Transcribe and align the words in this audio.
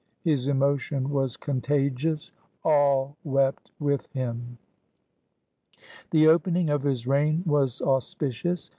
His 0.23 0.47
emotion 0.47 1.11
was 1.11 1.37
conta 1.37 1.93
gious. 1.93 2.31
All 2.63 3.17
wept 3.23 3.69
with 3.79 4.07
him. 4.13 4.57
The 6.09 6.25
opening 6.27 6.71
of 6.71 6.81
his 6.81 7.05
reign 7.05 7.43
was 7.45 7.83
auspicious. 7.83 8.67